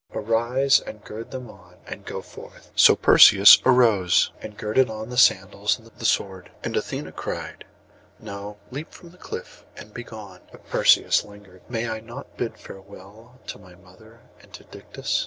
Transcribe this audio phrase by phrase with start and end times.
[0.15, 5.15] Arise, and gird them on, and go forth.' So Perseus arose, and girded on the
[5.17, 6.49] sandals and the sword.
[6.63, 7.65] And Athené cried,
[8.17, 11.61] 'Now leap from the cliff and be gone.' But Perseus lingered.
[11.69, 15.19] 'May I not bid farewell to my mother and to Dictys?